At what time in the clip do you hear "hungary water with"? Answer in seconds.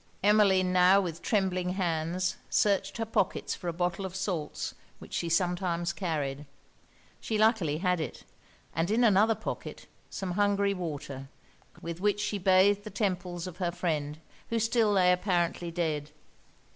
10.31-11.99